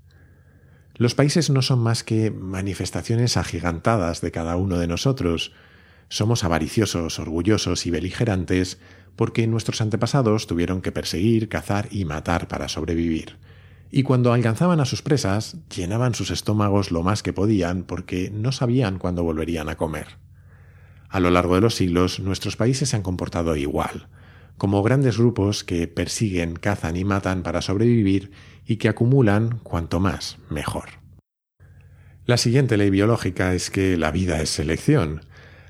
Los 0.96 1.14
países 1.14 1.52
no 1.52 1.62
son 1.62 1.80
más 1.80 2.04
que 2.04 2.32
manifestaciones 2.32 3.38
agigantadas 3.38 4.22
de 4.22 4.32
cada 4.32 4.56
uno 4.56 4.80
de 4.80 4.88
nosotros. 4.88 5.52
Somos 6.10 6.44
avariciosos, 6.44 7.20
orgullosos 7.20 7.86
y 7.86 7.92
beligerantes 7.92 8.80
porque 9.16 9.46
nuestros 9.46 9.82
antepasados 9.82 10.48
tuvieron 10.48 10.82
que 10.82 10.92
perseguir, 10.92 11.48
cazar 11.48 11.90
y 11.92 12.06
matar 12.06 12.48
para 12.48 12.70
sobrevivir. 12.70 13.38
Y 13.96 14.02
cuando 14.02 14.34
alcanzaban 14.34 14.80
a 14.80 14.86
sus 14.86 15.04
presas, 15.04 15.56
llenaban 15.70 16.16
sus 16.16 16.32
estómagos 16.32 16.90
lo 16.90 17.04
más 17.04 17.22
que 17.22 17.32
podían 17.32 17.84
porque 17.84 18.32
no 18.34 18.52
sabían 18.52 18.98
cuándo 18.98 19.24
volverían 19.24 19.70
a 19.70 19.76
comer. 19.76 20.18
A 21.10 21.20
lo 21.20 21.30
largo 21.30 21.54
de 21.54 21.62
los 21.62 21.76
siglos, 21.76 22.20
nuestros 22.20 22.56
países 22.56 22.90
se 22.90 22.96
han 22.96 23.04
comportado 23.04 23.56
igual, 23.56 24.08
como 24.58 24.82
grandes 24.82 25.20
grupos 25.20 25.64
que 25.64 25.88
persiguen, 25.88 26.56
cazan 26.56 26.98
y 26.98 27.06
matan 27.06 27.44
para 27.44 27.62
sobrevivir 27.62 28.32
y 28.66 28.78
que 28.78 28.90
acumulan 28.90 29.60
cuanto 29.62 30.00
más, 30.00 30.40
mejor. 30.50 30.90
La 32.26 32.38
siguiente 32.38 32.78
ley 32.78 32.90
biológica 32.90 33.54
es 33.54 33.70
que 33.70 33.96
la 33.96 34.10
vida 34.10 34.42
es 34.42 34.50
selección. 34.50 35.22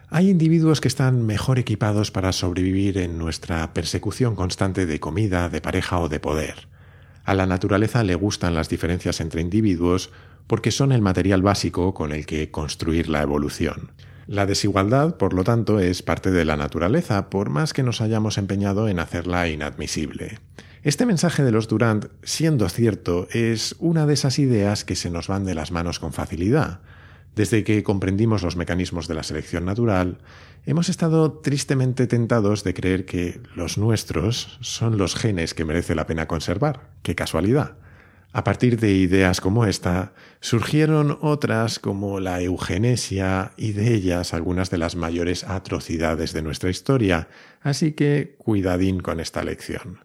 Hay 0.08 0.30
individuos 0.30 0.80
que 0.80 0.88
están 0.88 1.26
mejor 1.26 1.60
equipados 1.60 2.10
para 2.10 2.32
sobrevivir 2.32 3.00
en 3.00 3.18
nuestra 3.18 3.74
persecución 3.74 4.38
constante 4.38 4.86
de 4.86 5.02
comida, 5.02 5.50
de 5.50 5.60
pareja 5.60 6.00
o 6.00 6.08
de 6.08 6.22
poder. 6.22 6.73
A 7.24 7.34
la 7.34 7.46
naturaleza 7.46 8.04
le 8.04 8.16
gustan 8.16 8.54
las 8.54 8.70
diferencias 8.70 9.22
entre 9.22 9.42
individuos 9.42 10.12
porque 10.48 10.72
son 10.72 10.92
el 10.92 11.02
material 11.02 11.42
básico 11.42 11.94
con 11.94 12.12
el 12.12 12.26
que 12.26 12.52
construir 12.52 13.08
la 13.10 13.22
evolución. 13.22 13.92
La 14.28 14.46
desigualdad, 14.46 15.18
por 15.18 15.34
lo 15.34 15.44
tanto, 15.44 15.80
es 15.80 16.02
parte 16.02 16.32
de 16.32 16.46
la 16.46 16.56
naturaleza, 16.56 17.30
por 17.30 17.50
más 17.50 17.74
que 17.74 17.84
nos 17.84 18.02
hayamos 18.02 18.38
empeñado 18.38 18.88
en 18.88 19.00
hacerla 19.00 19.50
inadmisible. 19.50 20.40
Este 20.84 21.06
mensaje 21.06 21.44
de 21.44 21.52
los 21.52 21.68
Durant, 21.68 22.08
siendo 22.24 22.68
cierto, 22.70 23.28
es 23.32 23.76
una 23.80 24.06
de 24.06 24.14
esas 24.14 24.40
ideas 24.40 24.84
que 24.84 24.96
se 24.96 25.10
nos 25.10 25.28
van 25.28 25.46
de 25.46 25.56
las 25.56 25.72
manos 25.72 26.00
con 26.00 26.12
facilidad. 26.12 26.80
Desde 27.36 27.64
que 27.64 27.84
comprendimos 27.84 28.44
los 28.44 28.58
mecanismos 28.58 29.08
de 29.08 29.16
la 29.16 29.24
selección 29.24 29.66
natural, 29.66 30.20
hemos 30.66 30.90
estado 30.90 31.32
tristemente 31.34 32.08
tentados 32.08 32.64
de 32.64 32.74
creer 32.74 33.06
que 33.06 33.42
los 33.56 33.78
nuestros 33.78 34.58
son 34.62 34.98
los 34.98 35.16
genes 35.16 35.54
que 35.54 35.66
merece 35.66 35.96
la 35.96 36.08
pena 36.08 36.28
conservar. 36.28 36.90
¡Qué 37.02 37.16
casualidad! 37.16 37.78
A 38.36 38.44
partir 38.44 38.80
de 38.80 38.92
ideas 38.92 39.42
como 39.42 39.66
esta, 39.66 40.14
surgieron 40.40 41.20
otras 41.22 41.78
como 41.78 42.20
la 42.20 42.42
eugenesia 42.42 43.52
y 43.58 43.74
de 43.74 43.94
ellas 43.94 44.34
algunas 44.34 44.72
de 44.72 44.80
las 44.80 44.96
mayores 44.96 45.44
atrocidades 45.44 46.34
de 46.34 46.42
nuestra 46.42 46.72
historia, 46.72 47.28
así 47.62 47.92
que 47.92 48.36
cuidadín 48.40 49.02
con 49.02 49.20
esta 49.20 49.44
lección. 49.44 50.00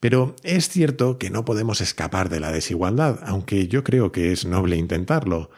Pero 0.00 0.34
es 0.44 0.70
cierto 0.70 1.18
que 1.18 1.28
no 1.28 1.44
podemos 1.44 1.82
escapar 1.82 2.30
de 2.30 2.40
la 2.40 2.52
desigualdad, 2.52 3.18
aunque 3.26 3.68
yo 3.68 3.84
creo 3.84 4.12
que 4.12 4.32
es 4.32 4.46
noble 4.46 4.76
intentarlo. 4.76 5.50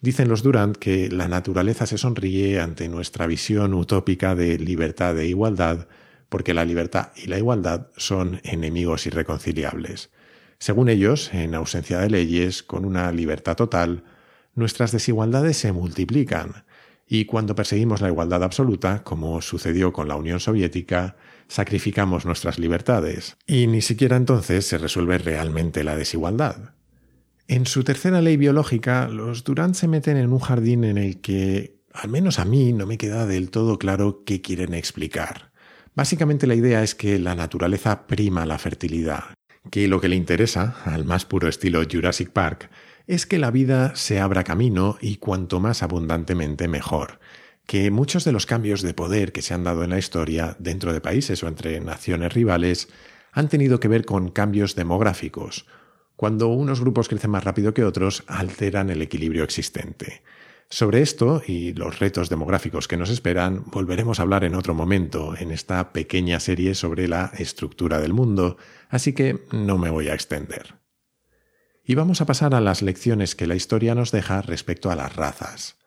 Dicen 0.00 0.28
los 0.28 0.42
Durant 0.42 0.76
que 0.76 1.08
la 1.08 1.26
naturaleza 1.26 1.86
se 1.86 1.98
sonríe 1.98 2.60
ante 2.60 2.88
nuestra 2.88 3.26
visión 3.26 3.74
utópica 3.74 4.36
de 4.36 4.58
libertad 4.58 5.18
e 5.18 5.26
igualdad, 5.26 5.88
porque 6.28 6.54
la 6.54 6.64
libertad 6.64 7.10
y 7.16 7.26
la 7.26 7.38
igualdad 7.38 7.88
son 7.96 8.40
enemigos 8.44 9.06
irreconciliables. 9.06 10.10
Según 10.58 10.88
ellos, 10.88 11.32
en 11.32 11.54
ausencia 11.54 11.98
de 11.98 12.10
leyes, 12.10 12.62
con 12.62 12.84
una 12.84 13.10
libertad 13.10 13.56
total, 13.56 14.04
nuestras 14.54 14.92
desigualdades 14.92 15.56
se 15.56 15.72
multiplican, 15.72 16.64
y 17.06 17.24
cuando 17.24 17.54
perseguimos 17.54 18.00
la 18.00 18.08
igualdad 18.08 18.44
absoluta, 18.44 19.02
como 19.02 19.40
sucedió 19.40 19.92
con 19.92 20.08
la 20.08 20.16
Unión 20.16 20.40
Soviética, 20.40 21.16
sacrificamos 21.48 22.26
nuestras 22.26 22.58
libertades, 22.58 23.36
y 23.46 23.66
ni 23.66 23.80
siquiera 23.80 24.16
entonces 24.16 24.66
se 24.66 24.78
resuelve 24.78 25.18
realmente 25.18 25.82
la 25.84 25.96
desigualdad. 25.96 26.74
En 27.50 27.64
su 27.64 27.82
tercera 27.82 28.20
ley 28.20 28.36
biológica, 28.36 29.08
los 29.08 29.42
Durant 29.42 29.74
se 29.74 29.88
meten 29.88 30.18
en 30.18 30.34
un 30.34 30.38
jardín 30.38 30.84
en 30.84 30.98
el 30.98 31.22
que, 31.22 31.80
al 31.94 32.10
menos 32.10 32.38
a 32.38 32.44
mí, 32.44 32.74
no 32.74 32.84
me 32.84 32.98
queda 32.98 33.24
del 33.24 33.50
todo 33.50 33.78
claro 33.78 34.22
qué 34.26 34.42
quieren 34.42 34.74
explicar. 34.74 35.50
Básicamente 35.94 36.46
la 36.46 36.54
idea 36.54 36.82
es 36.82 36.94
que 36.94 37.18
la 37.18 37.34
naturaleza 37.34 38.06
prima 38.06 38.44
la 38.44 38.58
fertilidad, 38.58 39.32
que 39.70 39.88
lo 39.88 39.98
que 39.98 40.08
le 40.08 40.16
interesa, 40.16 40.76
al 40.84 41.06
más 41.06 41.24
puro 41.24 41.48
estilo 41.48 41.80
Jurassic 41.90 42.28
Park, 42.32 42.68
es 43.06 43.24
que 43.24 43.38
la 43.38 43.50
vida 43.50 43.96
se 43.96 44.20
abra 44.20 44.44
camino 44.44 44.98
y 45.00 45.16
cuanto 45.16 45.58
más 45.58 45.82
abundantemente 45.82 46.68
mejor, 46.68 47.18
que 47.64 47.90
muchos 47.90 48.24
de 48.24 48.32
los 48.32 48.44
cambios 48.44 48.82
de 48.82 48.92
poder 48.92 49.32
que 49.32 49.40
se 49.40 49.54
han 49.54 49.64
dado 49.64 49.84
en 49.84 49.90
la 49.90 49.98
historia 49.98 50.54
dentro 50.58 50.92
de 50.92 51.00
países 51.00 51.42
o 51.42 51.48
entre 51.48 51.80
naciones 51.80 52.30
rivales 52.34 52.90
han 53.32 53.48
tenido 53.48 53.80
que 53.80 53.88
ver 53.88 54.04
con 54.04 54.28
cambios 54.28 54.74
demográficos. 54.74 55.64
Cuando 56.18 56.48
unos 56.48 56.80
grupos 56.80 57.08
crecen 57.08 57.30
más 57.30 57.44
rápido 57.44 57.72
que 57.72 57.84
otros, 57.84 58.24
alteran 58.26 58.90
el 58.90 59.02
equilibrio 59.02 59.44
existente. 59.44 60.24
Sobre 60.68 61.00
esto 61.00 61.42
y 61.46 61.74
los 61.74 62.00
retos 62.00 62.28
demográficos 62.28 62.88
que 62.88 62.96
nos 62.96 63.08
esperan 63.08 63.62
volveremos 63.66 64.18
a 64.18 64.22
hablar 64.22 64.42
en 64.42 64.56
otro 64.56 64.74
momento 64.74 65.36
en 65.38 65.52
esta 65.52 65.92
pequeña 65.92 66.40
serie 66.40 66.74
sobre 66.74 67.06
la 67.06 67.30
estructura 67.38 68.00
del 68.00 68.14
mundo, 68.14 68.56
así 68.88 69.12
que 69.12 69.44
no 69.52 69.78
me 69.78 69.90
voy 69.90 70.08
a 70.08 70.14
extender. 70.14 70.74
Y 71.84 71.94
vamos 71.94 72.20
a 72.20 72.26
pasar 72.26 72.52
a 72.52 72.60
las 72.60 72.82
lecciones 72.82 73.36
que 73.36 73.46
la 73.46 73.54
historia 73.54 73.94
nos 73.94 74.10
deja 74.10 74.42
respecto 74.42 74.90
a 74.90 74.96
las 74.96 75.14
razas. 75.14 75.77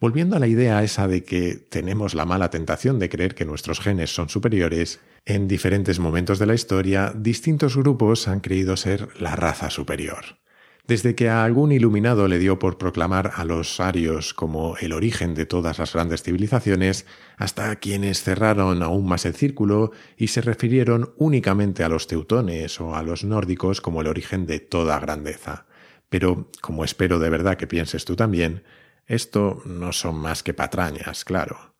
Volviendo 0.00 0.36
a 0.36 0.38
la 0.38 0.46
idea 0.46 0.84
esa 0.84 1.08
de 1.08 1.24
que 1.24 1.56
tenemos 1.56 2.14
la 2.14 2.24
mala 2.24 2.50
tentación 2.50 3.00
de 3.00 3.08
creer 3.08 3.34
que 3.34 3.44
nuestros 3.44 3.80
genes 3.80 4.14
son 4.14 4.28
superiores, 4.28 5.00
en 5.26 5.48
diferentes 5.48 5.98
momentos 5.98 6.38
de 6.38 6.46
la 6.46 6.54
historia 6.54 7.12
distintos 7.16 7.76
grupos 7.76 8.28
han 8.28 8.38
creído 8.38 8.76
ser 8.76 9.08
la 9.20 9.34
raza 9.34 9.70
superior. 9.70 10.38
Desde 10.86 11.16
que 11.16 11.28
a 11.28 11.44
algún 11.44 11.72
iluminado 11.72 12.28
le 12.28 12.38
dio 12.38 12.60
por 12.60 12.78
proclamar 12.78 13.32
a 13.34 13.44
los 13.44 13.80
arios 13.80 14.34
como 14.34 14.76
el 14.80 14.92
origen 14.92 15.34
de 15.34 15.46
todas 15.46 15.80
las 15.80 15.92
grandes 15.92 16.22
civilizaciones, 16.22 17.04
hasta 17.36 17.74
quienes 17.76 18.22
cerraron 18.22 18.84
aún 18.84 19.06
más 19.06 19.26
el 19.26 19.34
círculo 19.34 19.90
y 20.16 20.28
se 20.28 20.42
refirieron 20.42 21.12
únicamente 21.16 21.82
a 21.82 21.88
los 21.88 22.06
teutones 22.06 22.80
o 22.80 22.94
a 22.94 23.02
los 23.02 23.24
nórdicos 23.24 23.80
como 23.80 24.00
el 24.00 24.06
origen 24.06 24.46
de 24.46 24.60
toda 24.60 24.98
grandeza. 25.00 25.66
Pero, 26.08 26.48
como 26.62 26.84
espero 26.84 27.18
de 27.18 27.28
verdad 27.30 27.58
que 27.58 27.66
pienses 27.66 28.06
tú 28.06 28.16
también, 28.16 28.62
esto 29.08 29.62
no 29.64 29.92
son 29.92 30.16
más 30.16 30.42
que 30.42 30.54
patrañas, 30.54 31.24
claro. 31.24 31.74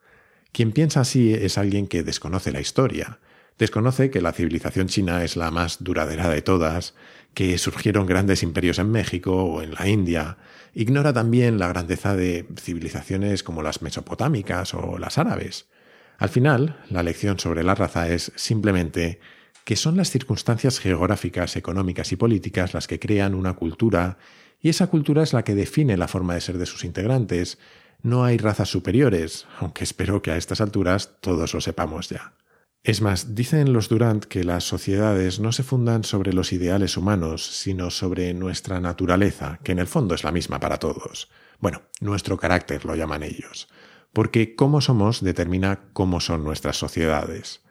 Quien 0.50 0.73
piensa 0.73 1.00
así 1.00 1.32
es 1.35 1.58
alguien 1.58 1.87
que 1.87 2.02
desconoce 2.02 2.50
la 2.50 2.61
historia, 2.61 3.20
desconoce 3.58 4.11
que 4.11 4.20
la 4.20 4.32
civilización 4.32 4.88
china 4.88 5.23
es 5.23 5.37
la 5.37 5.50
más 5.50 5.85
duradera 5.85 6.28
de 6.30 6.42
todas, 6.42 6.94
que 7.35 7.58
surgieron 7.58 8.06
grandes 8.06 8.42
imperios 8.42 8.78
en 8.78 8.90
México 8.90 9.44
o 9.44 9.62
en 9.62 9.75
la 9.75 9.87
India. 9.87 10.38
Ignora 10.75 11.12
también 11.12 11.58
la 11.58 11.68
grandeza 11.68 12.16
de 12.16 12.47
civilizaciones 12.58 13.42
como 13.42 13.62
las 13.62 13.82
mesopotámicas 13.82 14.75
o 14.75 14.99
las 14.99 15.18
árabes. 15.18 15.68
Al 16.18 16.30
final, 16.30 16.80
la 16.90 17.02
lección 17.02 17.38
sobre 17.38 17.62
la 17.62 17.75
raza 17.75 18.08
es 18.08 18.32
simplemente 18.35 19.20
que 19.64 19.76
son 19.76 19.97
las 19.99 20.11
circunstancias 20.11 20.80
geográficas, 20.80 21.54
económicas 21.56 22.11
y 22.12 22.16
políticas 22.16 22.73
las 22.73 22.88
que 22.88 22.99
crean 22.99 23.35
una 23.35 23.52
cultura, 23.52 24.16
y 24.61 24.69
esa 24.69 24.88
cultura 24.88 25.23
es 25.23 25.33
la 25.33 25.45
que 25.45 25.55
define 25.55 25.97
la 25.97 26.09
forma 26.09 26.35
de 26.35 26.41
ser 26.41 26.59
de 26.59 26.67
sus 26.67 26.85
integrantes. 26.85 27.59
No 28.03 28.25
hay 28.25 28.38
razas 28.38 28.69
superiores, 28.69 29.47
aunque 29.59 29.85
espero 29.85 30.23
que 30.23 30.31
a 30.31 30.37
estas 30.37 30.61
alturas 30.61 31.17
todos 31.21 31.55
lo 31.55 31.61
sepamos 31.61 32.09
ya. 32.09 32.35
Es 32.85 33.03
más, 33.03 33.35
dicen 33.35 33.73
los 33.73 33.88
Durant 33.88 34.25
que 34.25 34.45
las 34.45 34.65
sociedades 34.65 35.41
no 35.41 35.53
se 35.53 35.62
fundan 35.62 36.05
sobre 36.05 36.33
los 36.33 36.53
ideales 36.53 36.97
humanos, 36.97 37.45
sino 37.45 37.91
sobre 37.91 38.33
nuestra 38.35 38.81
naturaleza, 38.81 39.59
que 39.62 39.73
en 39.73 39.81
el 39.81 39.87
fondo 39.87 40.15
es 40.15 40.25
la 40.25 40.33
misma 40.33 40.61
para 40.61 40.79
todos. 40.79 41.29
Bueno, 41.59 41.83
nuestro 42.00 42.37
carácter 42.37 42.85
lo 42.85 42.95
llaman 42.95 43.25
ellos, 43.25 43.69
porque 44.12 44.55
cómo 44.55 44.81
somos 44.81 45.23
determina 45.23 45.91
cómo 45.93 46.21
son 46.21 46.45
nuestras 46.45 46.77
sociedades. 46.77 47.62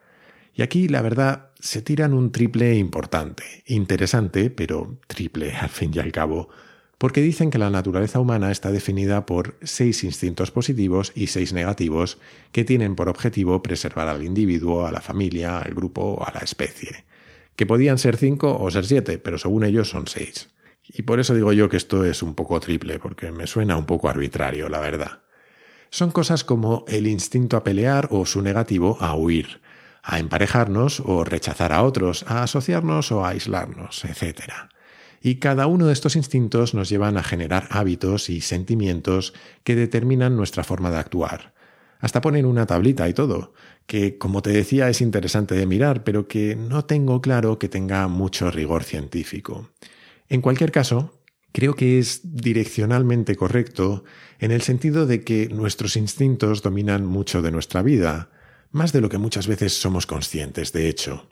Y 0.54 0.62
aquí, 0.62 0.88
la 0.88 1.02
verdad, 1.02 1.52
se 1.60 1.82
tiran 1.82 2.14
un 2.14 2.32
triple 2.32 2.76
importante, 2.76 3.64
interesante, 3.66 4.50
pero 4.50 5.00
triple 5.08 5.56
al 5.56 5.70
fin 5.70 5.92
y 5.94 6.00
al 6.00 6.12
cabo, 6.12 6.50
porque 6.98 7.22
dicen 7.22 7.52
que 7.52 7.60
la 7.60 7.70
naturaleza 7.70 8.20
humana 8.20 8.52
está 8.52 8.72
definida 8.72 9.26
por 9.26 9.56
seis 9.62 10.04
instintos 10.04 10.52
positivos 10.52 11.12
y 11.16 11.28
seis 11.28 11.54
negativos 11.54 12.18
que 12.52 12.64
tienen 12.64 12.96
por 12.96 13.08
objetivo 13.08 13.62
preservar 13.62 14.08
al 14.08 14.24
individuo, 14.24 14.88
a 14.88 14.92
la 14.92 15.02
familia, 15.02 15.60
al 15.60 15.74
grupo 15.76 16.02
o 16.02 16.26
a 16.26 16.32
la 16.34 16.40
especie. 16.40 17.06
Que 17.56 17.66
podían 17.66 17.98
ser 17.98 18.18
cinco 18.18 18.58
o 18.60 18.72
ser 18.72 18.86
siete, 18.86 19.20
pero 19.20 19.38
según 19.38 19.64
ellos 19.64 19.90
son 19.90 20.08
seis. 20.08 20.50
Y 20.88 21.04
por 21.04 21.20
eso 21.20 21.36
digo 21.36 21.54
yo 21.54 21.70
que 21.70 21.78
esto 21.78 22.04
es 22.06 22.24
un 22.24 22.34
poco 22.34 22.60
triple, 22.60 22.98
porque 23.00 23.32
me 23.32 23.46
suena 23.46 23.78
un 23.78 23.86
poco 23.86 24.10
arbitrario, 24.10 24.70
la 24.70 24.80
verdad. 24.80 25.22
Son 25.90 26.12
cosas 26.12 26.44
como 26.44 26.86
el 26.88 27.08
instinto 27.08 27.58
a 27.58 27.64
pelear 27.64 28.08
o 28.12 28.26
su 28.26 28.42
negativo 28.42 28.98
a 29.00 29.16
huir, 29.16 29.62
a 30.02 30.20
emparejarnos 30.20 31.02
o 31.02 31.24
rechazar 31.24 31.74
a 31.74 31.84
otros, 31.84 32.26
a 32.28 32.44
asociarnos 32.44 33.12
o 33.12 33.24
a 33.24 33.30
aislarnos, 33.30 34.04
etc. 34.06 34.70
y 35.22 35.36
cada 35.36 35.68
uno 35.68 35.88
de 35.88 35.94
estos 35.94 36.16
instintos 36.16 36.74
nos 36.74 36.90
llevan 36.90 37.18
a 37.18 37.24
generar 37.24 37.68
hábitos 37.72 38.30
y 38.30 38.42
sentimientos 38.42 39.34
que 39.64 39.76
determinan 39.76 40.36
nuestra 40.36 40.64
forma 40.64 40.92
de 40.92 40.98
actuar. 40.98 41.54
Hasta 42.00 42.22
ponen 42.22 42.46
una 42.46 42.66
tablita 42.66 43.10
y 43.10 43.14
todo, 43.14 43.54
que 43.88 44.18
como 44.18 44.42
te 44.42 44.52
decía 44.52 44.90
es 44.90 45.02
interesante 45.02 45.56
de 45.56 45.66
mirar, 45.66 46.04
pero 46.04 46.28
que 46.28 46.56
no 46.56 46.86
tengo 46.86 47.22
claro 47.22 47.58
que 47.58 47.70
tenga 47.70 48.08
mucho 48.08 48.52
rigor 48.52 48.84
científico. 48.84 49.72
En 50.30 50.42
cualquier 50.42 50.72
caso, 50.72 51.20
creo 51.52 51.74
que 51.74 51.98
es 51.98 52.36
direccionalmente 52.36 53.36
correcto 53.36 54.04
en 54.40 54.52
el 54.52 54.62
sentido 54.62 55.08
de 55.08 55.24
que 55.24 55.50
nuestros 55.50 55.96
instintos 55.96 56.62
dominan 56.62 57.06
mucho 57.06 57.42
de 57.42 57.52
nuestra 57.52 57.82
vida, 57.82 58.30
más 58.72 58.92
de 58.92 59.02
lo 59.02 59.10
que 59.10 59.18
muchas 59.18 59.48
veces 59.48 59.74
somos 59.74 60.06
conscientes, 60.06 60.74
de 60.74 60.90
hecho. 60.90 61.28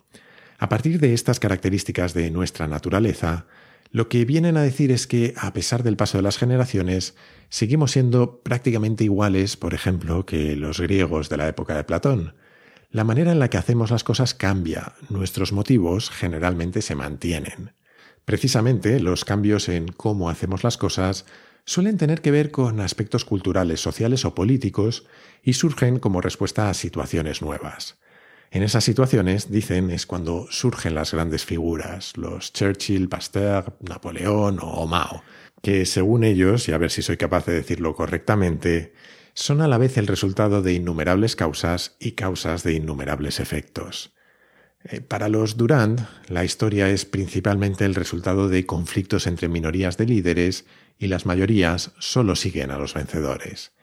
A 0.57 0.69
partir 0.69 0.99
de 0.99 1.13
estas 1.13 1.39
características 1.39 2.13
de 2.13 2.31
nuestra 2.31 2.67
naturaleza, 2.67 3.45
lo 3.95 4.09
que 4.09 4.25
vienen 4.25 4.57
a 4.57 4.61
decir 4.61 4.91
es 4.91 5.07
que, 5.07 5.33
a 5.37 5.53
pesar 5.53 5.81
del 5.81 5.95
paso 5.95 6.17
de 6.17 6.21
las 6.21 6.37
generaciones, 6.37 7.15
seguimos 7.47 7.91
siendo 7.91 8.41
prácticamente 8.41 9.05
iguales, 9.05 9.55
por 9.55 9.73
ejemplo, 9.73 10.25
que 10.25 10.57
los 10.57 10.81
griegos 10.81 11.29
de 11.29 11.37
la 11.37 11.47
época 11.47 11.77
de 11.77 11.85
Platón. 11.85 12.33
La 12.91 13.05
manera 13.05 13.31
en 13.31 13.39
la 13.39 13.49
que 13.49 13.55
hacemos 13.55 13.91
las 13.91 14.03
cosas 14.03 14.33
cambia, 14.33 14.95
nuestros 15.07 15.53
motivos 15.53 16.09
generalmente 16.09 16.81
se 16.81 16.93
mantienen. 16.93 17.71
Precisamente 18.25 18.99
los 18.99 19.23
cambios 19.23 19.69
en 19.69 19.87
cómo 19.87 20.29
hacemos 20.29 20.65
las 20.65 20.75
cosas 20.75 21.25
suelen 21.63 21.95
tener 21.95 22.19
que 22.19 22.31
ver 22.31 22.51
con 22.51 22.81
aspectos 22.81 23.23
culturales, 23.23 23.79
sociales 23.79 24.25
o 24.25 24.35
políticos 24.35 25.05
y 25.41 25.53
surgen 25.53 25.99
como 25.99 26.19
respuesta 26.19 26.69
a 26.69 26.73
situaciones 26.73 27.41
nuevas. 27.41 27.97
En 28.51 28.63
esas 28.63 28.83
situaciones, 28.83 29.51
dicen, 29.51 29.89
es 29.89 30.05
cuando 30.05 30.47
surgen 30.49 30.95
las 30.95 31.13
grandes 31.13 31.45
figuras, 31.45 32.15
los 32.15 32.53
Churchill, 32.53 33.09
Pasteur, 33.09 33.77
Napoleón 33.81 34.59
o 34.61 34.87
Mao, 34.87 35.23
que 35.61 35.85
según 35.85 36.23
ellos, 36.23 36.69
y 36.69 36.71
a 36.71 36.77
ver 36.77 36.91
si 36.91 37.01
soy 37.01 37.17
capaz 37.17 37.45
de 37.45 37.53
decirlo 37.53 37.95
correctamente, 37.95 38.93
son 39.33 39.61
a 39.61 39.67
la 39.67 39.77
vez 39.77 39.97
el 39.97 40.07
resultado 40.07 40.61
de 40.61 40.73
innumerables 40.73 41.35
causas 41.35 41.97
y 41.99 42.13
causas 42.13 42.63
de 42.63 42.73
innumerables 42.73 43.39
efectos. 43.39 44.13
Eh, 44.85 45.01
para 45.01 45.27
los 45.27 45.57
Durand, 45.57 46.07
la 46.29 46.45
historia 46.45 46.89
es 46.89 47.05
principalmente 47.05 47.85
el 47.85 47.95
resultado 47.95 48.47
de 48.47 48.65
conflictos 48.65 49.27
entre 49.27 49.49
minorías 49.49 49.97
de 49.97 50.05
líderes 50.05 50.65
y 50.97 51.07
las 51.07 51.25
mayorías 51.25 51.91
solo 51.99 52.35
siguen 52.35 52.71
a 52.71 52.77
los 52.77 52.93
vencedores. 52.93 53.74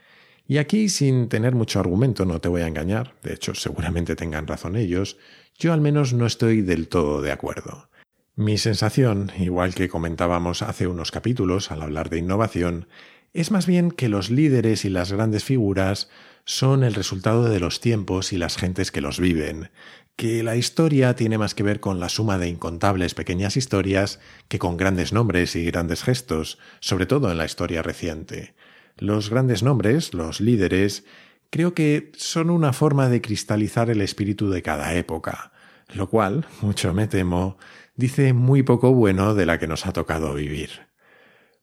Y 0.47 0.59
aquí, 0.59 0.89
sin 0.89 1.29
tener 1.29 1.55
mucho 1.55 1.81
argumento, 1.81 2.25
no 2.25 2.41
te 2.41 2.49
voy 2.49 2.63
a 2.63 2.67
engañar, 2.67 3.15
de 3.23 3.35
hecho 3.35 3.55
seguramente 3.55 4.17
tengan 4.17 4.47
razón 4.47 4.77
ellos, 4.77 5.17
yo 5.59 5.73
al 5.73 5.81
menos 5.81 6.13
no 6.13 6.27
estoy 6.27 6.63
del 6.63 6.89
todo 6.89 7.23
de 7.23 7.33
acuerdo. 7.33 7.89
Mi 8.35 8.59
sensación, 8.59 9.31
igual 9.39 9.75
que 9.75 9.89
comentábamos 9.89 10.63
hace 10.63 10.87
unos 10.87 11.11
capítulos 11.11 11.71
al 11.71 11.83
hablar 11.83 12.11
de 12.11 12.19
innovación, 12.19 12.89
es 13.35 13.51
más 13.51 13.67
bien 13.67 13.91
que 13.91 14.09
los 14.09 14.31
líderes 14.31 14.85
y 14.85 14.91
las 14.91 15.13
grandes 15.13 15.45
figuras 15.45 16.11
son 16.45 16.83
el 16.83 16.95
resultado 16.95 17.45
de 17.45 17.61
los 17.61 17.81
tiempos 17.81 18.33
y 18.33 18.37
las 18.37 18.57
gentes 18.57 18.91
que 18.91 19.01
los 19.01 19.21
viven, 19.21 19.71
que 20.17 20.43
la 20.43 20.57
historia 20.57 21.15
tiene 21.15 21.39
más 21.39 21.55
que 21.55 21.63
ver 21.63 21.81
con 21.81 22.01
la 22.01 22.09
suma 22.09 22.39
de 22.39 22.49
incontables 22.49 23.15
pequeñas 23.15 23.57
historias 23.57 24.21
que 24.49 24.59
con 24.59 24.77
grandes 24.77 25.13
nombres 25.13 25.57
y 25.57 25.65
grandes 25.65 26.03
gestos, 26.03 26.59
sobre 26.81 27.07
todo 27.07 27.31
en 27.31 27.39
la 27.39 27.45
historia 27.45 27.83
reciente. 27.83 28.55
Los 28.97 29.31
grandes 29.31 29.63
nombres, 29.63 30.15
los 30.15 30.41
líderes, 30.41 31.05
creo 31.51 31.75
que 31.75 32.13
son 32.17 32.51
una 32.51 32.73
forma 32.73 33.09
de 33.09 33.21
cristalizar 33.21 33.91
el 33.91 34.01
espíritu 34.01 34.51
de 34.51 34.63
cada 34.63 34.95
época, 34.95 35.53
lo 35.95 36.09
cual, 36.09 36.47
mucho 36.61 36.93
me 36.95 37.07
temo, 37.07 37.59
dice 37.97 38.33
muy 38.33 38.63
poco 38.63 38.93
bueno 38.93 39.35
de 39.35 39.47
la 39.47 39.59
que 39.59 39.67
nos 39.67 39.87
ha 39.87 39.93
tocado 39.93 40.35
vivir. 40.35 40.71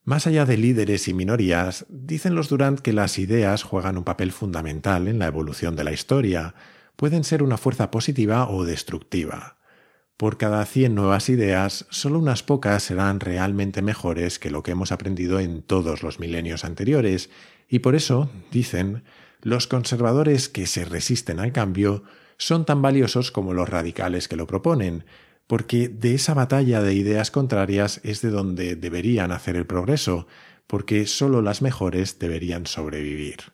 Más 0.04 0.26
allá 0.26 0.46
de 0.46 0.58
líderes 0.58 1.08
y 1.08 1.14
minorías, 1.14 1.86
dicen 1.90 2.34
los 2.34 2.50
Durant 2.50 2.80
que 2.80 2.94
las 2.94 3.20
ideas 3.20 3.64
juegan 3.64 3.98
un 3.98 4.04
papel 4.04 4.32
fundamental 4.32 5.08
en 5.08 5.20
la 5.20 5.28
evolución 5.28 5.76
de 5.76 5.84
la 5.84 5.92
historia, 5.92 6.56
pueden 6.96 7.24
ser 7.24 7.44
una 7.44 7.58
fuerza 7.58 7.92
positiva 7.92 8.50
o 8.50 8.66
destructiva. 8.66 9.59
Por 10.20 10.36
cada 10.36 10.66
100 10.66 10.96
nuevas 10.96 11.30
ideas, 11.30 11.86
solo 11.92 12.20
unas 12.20 12.44
pocas 12.44 12.84
serán 12.84 13.22
realmente 13.22 13.82
mejores 13.82 14.38
que 14.38 14.52
lo 14.52 14.64
que 14.64 14.72
hemos 14.72 14.92
aprendido 14.92 15.40
en 15.40 15.62
todos 15.62 16.04
los 16.04 16.20
milenios 16.20 16.66
anteriores, 16.66 17.30
y 17.70 17.80
por 17.80 17.96
eso, 17.96 18.30
dicen, 18.52 19.04
los 19.42 19.68
conservadores 19.68 20.50
que 20.50 20.68
se 20.68 20.84
resisten 20.84 21.40
al 21.40 21.54
cambio 21.54 22.04
son 22.36 22.66
tan 22.66 22.82
valiosos 22.82 23.32
como 23.32 23.54
los 23.54 23.70
radicales 23.70 24.28
que 24.28 24.36
lo 24.36 24.46
proponen, 24.46 25.06
porque 25.48 25.88
de 25.88 26.16
esa 26.16 26.34
batalla 26.34 26.82
de 26.82 26.96
ideas 26.96 27.32
contrarias 27.32 28.02
es 28.04 28.22
de 28.22 28.30
donde 28.30 28.76
deberían 28.76 29.32
hacer 29.32 29.56
el 29.56 29.68
progreso, 29.68 30.28
porque 30.68 31.08
solo 31.08 31.42
las 31.42 31.62
mejores 31.62 32.20
deberían 32.20 32.66
sobrevivir. 32.66 33.54